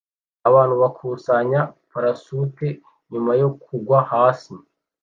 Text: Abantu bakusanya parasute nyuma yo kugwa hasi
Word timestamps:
Abantu 0.49 0.75
bakusanya 0.81 1.61
parasute 1.91 2.67
nyuma 3.11 3.31
yo 3.41 3.49
kugwa 3.63 3.97
hasi 4.11 4.53